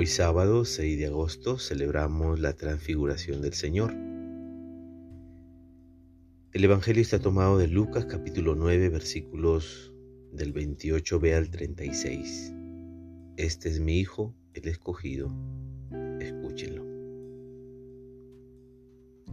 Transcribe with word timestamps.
Hoy 0.00 0.06
sábado 0.06 0.64
6 0.64 0.98
de 0.98 1.08
agosto 1.08 1.58
celebramos 1.58 2.40
la 2.40 2.54
transfiguración 2.54 3.42
del 3.42 3.52
Señor. 3.52 3.92
El 6.52 6.64
Evangelio 6.64 7.02
está 7.02 7.18
tomado 7.18 7.58
de 7.58 7.68
Lucas 7.68 8.06
capítulo 8.06 8.54
9 8.54 8.88
versículos 8.88 9.92
del 10.32 10.54
28b 10.54 11.36
al 11.36 11.50
36. 11.50 12.54
Este 13.36 13.68
es 13.68 13.80
mi 13.80 13.98
Hijo, 13.98 14.34
el 14.54 14.68
escogido. 14.68 15.36
Escúchenlo. 16.18 16.86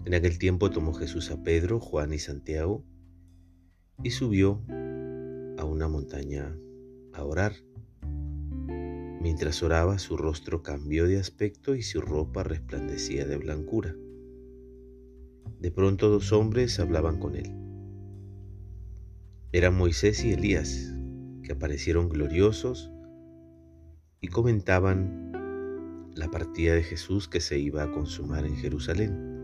En 0.04 0.16
aquel 0.16 0.38
tiempo 0.38 0.70
tomó 0.70 0.94
Jesús 0.94 1.32
a 1.32 1.42
Pedro, 1.44 1.80
Juan 1.80 2.12
y 2.12 2.20
Santiago 2.20 2.84
y 4.04 4.10
subió 4.10 4.62
a 5.58 5.64
una 5.64 5.88
montaña 5.88 6.54
a 7.14 7.24
orar. 7.24 7.54
Mientras 9.20 9.64
oraba 9.64 9.98
su 9.98 10.16
rostro 10.16 10.62
cambió 10.62 11.08
de 11.08 11.20
aspecto 11.20 11.76
y 11.76 11.82
su 11.82 12.02
ropa 12.02 12.44
resplandecía 12.44 13.26
de 13.26 13.38
blancura. 13.38 13.96
De 15.60 15.72
pronto 15.72 16.10
dos 16.10 16.32
hombres 16.32 16.80
hablaban 16.80 17.20
con 17.20 17.36
él. 17.36 17.52
Eran 19.52 19.76
Moisés 19.76 20.24
y 20.24 20.34
Elías, 20.34 20.94
que 21.42 21.54
aparecieron 21.54 22.10
gloriosos 22.10 22.92
y 24.22 24.28
comentaban 24.28 25.32
la 26.14 26.30
partida 26.30 26.74
de 26.74 26.84
Jesús 26.84 27.28
que 27.28 27.40
se 27.40 27.58
iba 27.58 27.84
a 27.84 27.92
consumar 27.92 28.46
en 28.46 28.56
Jerusalén. 28.56 29.38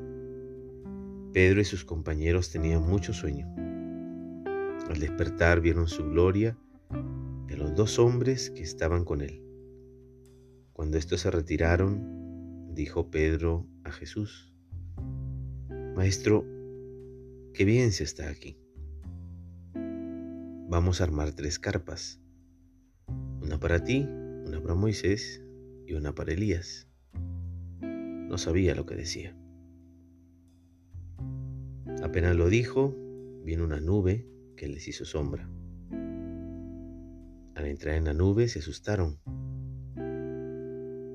Pedro 1.33 1.61
y 1.61 1.65
sus 1.65 1.83
compañeros 1.83 2.51
tenían 2.51 2.87
mucho 2.87 3.11
sueño. 3.11 3.47
Al 4.89 4.99
despertar 4.99 5.61
vieron 5.61 5.87
su 5.87 6.03
gloria 6.03 6.57
y 7.49 7.53
a 7.53 7.57
los 7.57 7.73
dos 7.75 7.97
hombres 7.97 8.51
que 8.51 8.61
estaban 8.61 9.03
con 9.03 9.21
él. 9.21 9.42
Cuando 10.73 10.97
estos 10.97 11.21
se 11.21 11.29
retiraron, 11.29 12.73
dijo 12.73 13.11
Pedro 13.11 13.67
a 13.83 13.91
Jesús, 13.91 14.51
Maestro, 15.95 16.43
qué 17.53 17.63
bien 17.63 17.91
se 17.91 18.03
está 18.03 18.27
aquí. 18.27 18.57
Vamos 19.75 20.99
a 20.99 21.03
armar 21.03 21.33
tres 21.33 21.59
carpas, 21.59 22.19
una 23.39 23.59
para 23.59 23.83
ti, 23.83 24.07
una 24.47 24.59
para 24.63 24.73
Moisés 24.73 25.43
y 25.85 25.93
una 25.93 26.15
para 26.15 26.33
Elías. 26.33 26.87
No 27.81 28.39
sabía 28.39 28.73
lo 28.73 28.87
que 28.87 28.95
decía. 28.95 29.37
Apenas 32.01 32.35
lo 32.35 32.49
dijo, 32.49 32.97
vino 33.45 33.63
una 33.63 33.79
nube 33.79 34.27
que 34.57 34.67
les 34.67 34.87
hizo 34.87 35.05
sombra. 35.05 35.47
Al 37.53 37.67
entrar 37.67 37.95
en 37.95 38.05
la 38.05 38.15
nube 38.15 38.47
se 38.47 38.57
asustaron 38.57 39.19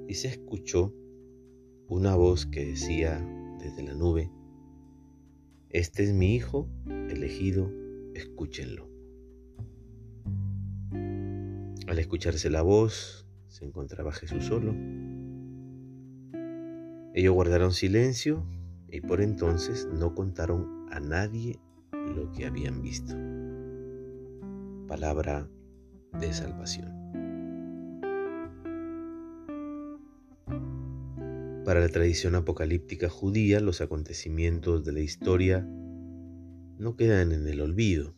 y 0.09 0.15
se 0.15 0.29
escuchó 0.29 0.95
una 1.87 2.17
voz 2.17 2.47
que 2.47 2.65
decía 2.65 3.21
desde 3.61 3.83
la 3.83 3.95
nube, 3.95 4.33
Este 5.69 6.03
es 6.03 6.15
mi 6.15 6.35
Hijo 6.35 6.67
elegido, 6.87 7.71
escúchenlo. 8.15 8.89
Al 11.87 11.99
escucharse 11.99 12.51
la 12.51 12.63
voz, 12.63 13.27
se 13.49 13.67
encontraba 13.67 14.13
Jesús 14.13 14.45
solo. 14.45 14.75
Ellos 17.15 17.35
guardaron 17.35 17.73
silencio 17.73 18.47
y 18.91 19.03
por 19.03 19.21
entonces 19.21 19.89
no 19.93 20.15
contaron 20.15 20.87
a 20.91 21.01
nadie 21.01 21.61
lo 21.93 22.33
que 22.33 22.47
habían 22.47 22.81
visto. 22.81 23.15
Palabra 24.87 25.49
de 26.19 26.33
salvación. 26.33 26.98
Para 31.69 31.81
la 31.81 31.91
tradición 31.91 32.35
apocalíptica 32.35 33.11
judía, 33.11 33.61
los 33.61 33.83
acontecimientos 33.83 34.87
de 34.87 34.93
la 34.93 35.01
historia 35.01 35.69
no 36.79 36.97
quedan 36.97 37.31
en 37.31 37.47
el 37.47 37.61
olvido. 37.61 38.15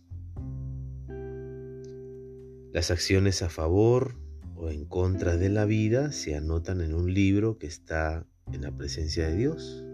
Las 2.72 2.92
acciones 2.92 3.42
a 3.42 3.48
favor 3.48 4.14
o 4.54 4.70
en 4.70 4.84
contra 4.84 5.36
de 5.36 5.48
la 5.48 5.64
vida 5.64 6.12
se 6.12 6.36
anotan 6.36 6.80
en 6.80 6.94
un 6.94 7.12
libro 7.12 7.58
que 7.58 7.66
está 7.66 8.24
en 8.52 8.62
la 8.62 8.70
presencia 8.70 9.26
de 9.26 9.36
Dios. 9.36 9.84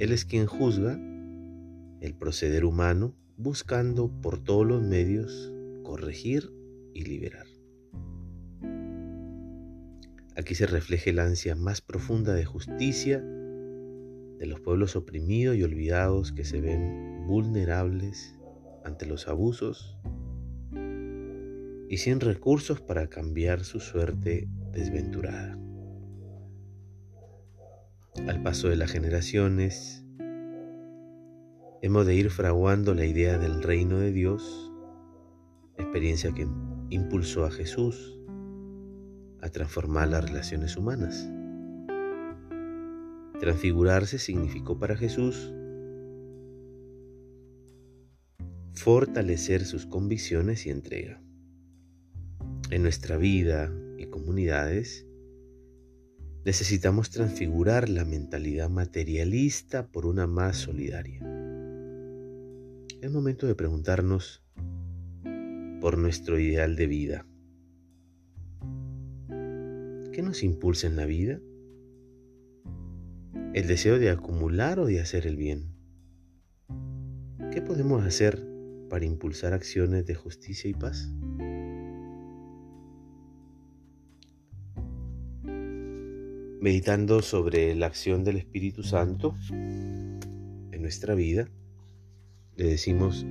Él 0.00 0.10
es 0.10 0.24
quien 0.24 0.46
juzga 0.46 0.98
el 2.00 2.16
proceder 2.18 2.64
humano 2.64 3.14
buscando 3.36 4.10
por 4.20 4.42
todos 4.42 4.66
los 4.66 4.82
medios 4.82 5.52
corregir 5.84 6.52
y 6.92 7.04
liberar. 7.04 7.51
Aquí 10.36 10.54
se 10.54 10.66
refleja 10.66 11.12
la 11.12 11.24
ansia 11.24 11.54
más 11.54 11.82
profunda 11.82 12.32
de 12.32 12.44
justicia 12.44 13.20
de 13.20 14.46
los 14.46 14.60
pueblos 14.60 14.96
oprimidos 14.96 15.56
y 15.56 15.62
olvidados 15.62 16.32
que 16.32 16.44
se 16.44 16.60
ven 16.60 17.26
vulnerables 17.26 18.34
ante 18.84 19.06
los 19.06 19.28
abusos 19.28 19.98
y 21.88 21.98
sin 21.98 22.20
recursos 22.20 22.80
para 22.80 23.08
cambiar 23.08 23.62
su 23.64 23.78
suerte 23.78 24.48
desventurada. 24.72 25.58
Al 28.26 28.42
paso 28.42 28.68
de 28.68 28.76
las 28.76 28.90
generaciones, 28.90 30.02
hemos 31.82 32.06
de 32.06 32.14
ir 32.14 32.30
fraguando 32.30 32.94
la 32.94 33.04
idea 33.04 33.38
del 33.38 33.62
reino 33.62 33.98
de 33.98 34.12
Dios, 34.12 34.72
experiencia 35.76 36.32
que 36.32 36.48
impulsó 36.88 37.44
a 37.44 37.50
Jesús 37.50 38.18
a 39.42 39.50
transformar 39.50 40.08
las 40.08 40.24
relaciones 40.24 40.76
humanas. 40.76 41.28
Transfigurarse 43.40 44.18
significó 44.18 44.78
para 44.78 44.96
Jesús 44.96 45.52
fortalecer 48.74 49.64
sus 49.64 49.86
convicciones 49.86 50.64
y 50.66 50.70
entrega. 50.70 51.20
En 52.70 52.82
nuestra 52.82 53.16
vida 53.16 53.72
y 53.98 54.06
comunidades 54.06 55.06
necesitamos 56.44 57.10
transfigurar 57.10 57.88
la 57.88 58.04
mentalidad 58.04 58.70
materialista 58.70 59.88
por 59.88 60.06
una 60.06 60.26
más 60.26 60.56
solidaria. 60.56 61.20
Es 63.00 63.10
momento 63.10 63.46
de 63.46 63.54
preguntarnos 63.54 64.42
por 65.80 65.98
nuestro 65.98 66.38
ideal 66.38 66.76
de 66.76 66.86
vida. 66.86 67.26
¿Qué 70.12 70.20
nos 70.20 70.42
impulsa 70.42 70.86
en 70.88 70.96
la 70.96 71.06
vida? 71.06 71.40
¿El 73.54 73.66
deseo 73.66 73.98
de 73.98 74.10
acumular 74.10 74.78
o 74.78 74.84
de 74.84 75.00
hacer 75.00 75.26
el 75.26 75.36
bien? 75.36 75.74
¿Qué 77.50 77.62
podemos 77.62 78.04
hacer 78.04 78.46
para 78.90 79.06
impulsar 79.06 79.54
acciones 79.54 80.04
de 80.04 80.14
justicia 80.14 80.68
y 80.68 80.74
paz? 80.74 81.10
Meditando 86.60 87.22
sobre 87.22 87.74
la 87.74 87.86
acción 87.86 88.22
del 88.22 88.36
Espíritu 88.36 88.82
Santo 88.82 89.34
en 89.50 90.82
nuestra 90.82 91.14
vida, 91.14 91.48
le 92.56 92.66
decimos, 92.66 93.24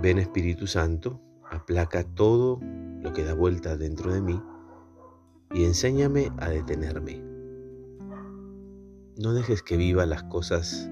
ven 0.00 0.18
Espíritu 0.18 0.66
Santo, 0.66 1.20
aplaca 1.50 2.02
todo 2.02 2.60
lo 3.02 3.12
que 3.12 3.24
da 3.24 3.34
vuelta 3.34 3.76
dentro 3.76 4.10
de 4.10 4.22
mí 4.22 4.40
y 5.54 5.64
enséñame 5.64 6.30
a 6.38 6.48
detenerme. 6.48 7.22
No 9.16 9.34
dejes 9.34 9.62
que 9.62 9.76
viva 9.76 10.06
las 10.06 10.22
cosas 10.24 10.88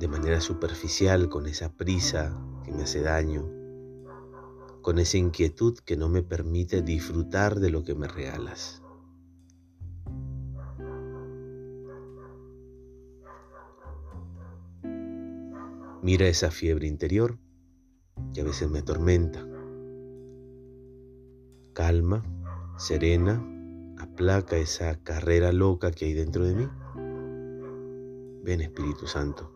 de 0.00 0.08
manera 0.08 0.40
superficial 0.40 1.28
con 1.28 1.46
esa 1.46 1.72
prisa 1.72 2.36
que 2.64 2.72
me 2.72 2.82
hace 2.82 3.00
daño, 3.00 3.48
con 4.82 4.98
esa 4.98 5.16
inquietud 5.16 5.78
que 5.78 5.96
no 5.96 6.08
me 6.08 6.22
permite 6.22 6.82
disfrutar 6.82 7.60
de 7.60 7.70
lo 7.70 7.84
que 7.84 7.94
me 7.94 8.08
regalas. 8.08 8.82
Mira 16.02 16.26
esa 16.28 16.50
fiebre 16.50 16.86
interior 16.86 17.38
que 18.32 18.42
a 18.42 18.44
veces 18.44 18.70
me 18.70 18.80
atormenta. 18.80 19.44
Calma 21.72 22.22
serena, 22.76 23.42
aplaca 23.98 24.56
esa 24.56 25.02
carrera 25.02 25.52
loca 25.52 25.90
que 25.90 26.04
hay 26.04 26.12
dentro 26.12 26.44
de 26.44 26.54
mí. 26.54 26.68
Ven 28.44 28.60
Espíritu 28.60 29.06
Santo, 29.06 29.50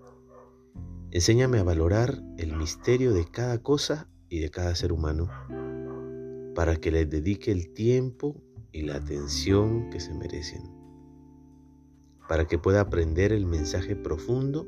enséñame 1.11 1.59
a 1.59 1.63
valorar 1.63 2.23
el 2.39 2.57
misterio 2.57 3.13
de 3.13 3.27
cada 3.27 3.59
cosa 3.63 4.09
y 4.29 4.41
de 4.41 4.51
cada 4.51 4.75
ser 4.75 4.93
humano 4.93 5.29
para 6.55 6.77
que 6.77 6.91
les 6.91 7.09
dedique 7.09 7.53
el 7.53 7.73
tiempo 7.73 8.43
y 8.73 8.83
la 8.83 8.97
atención 8.97 9.91
que 9.91 10.01
se 10.01 10.15
merecen, 10.15 10.63
para 12.29 12.47
que 12.47 12.59
pueda 12.59 12.81
aprender 12.81 13.33
el 13.33 13.47
mensaje 13.47 13.97
profundo 13.97 14.67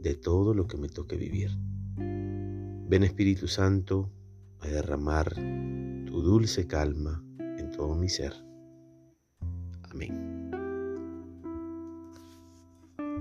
de 0.00 0.14
todo 0.14 0.54
lo 0.54 0.66
que 0.66 0.76
me 0.76 0.88
toque 0.88 1.16
vivir. 1.16 1.50
Ven 1.96 3.02
Espíritu 3.02 3.48
Santo 3.48 4.10
a 4.60 4.68
derramar 4.68 5.34
tu 6.06 6.22
dulce 6.22 6.66
calma 6.66 7.22
todo 7.78 7.94
mi 7.94 8.08
ser. 8.08 8.32
Amén. 9.90 10.50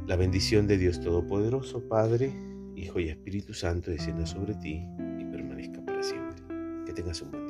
La 0.08 0.16
bendición 0.16 0.66
de 0.68 0.80
Dios 0.80 1.00
Todopoderoso, 1.00 1.88
Padre, 1.88 2.34
Hijo 2.76 3.00
y 3.00 3.10
Espíritu 3.10 3.54
Santo, 3.54 3.92
descienda 3.92 4.26
sobre 4.26 4.56
ti 4.56 4.84
y 5.20 5.26
permanezca 5.26 5.80
para 5.86 6.02
siempre. 6.02 6.42
Que 6.86 6.94
tengas 6.94 7.22
un 7.22 7.32
buen 7.32 7.47